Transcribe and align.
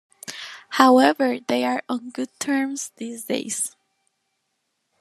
However, 0.81 1.37
they 1.41 1.63
are 1.63 1.83
on 1.87 2.09
good 2.09 2.29
terms 2.39 2.89
these 2.97 3.25
days. 3.25 3.75